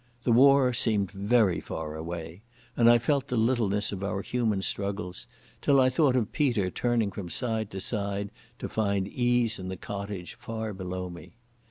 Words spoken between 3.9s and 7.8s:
of our human struggles, till I thought of Peter turning from side to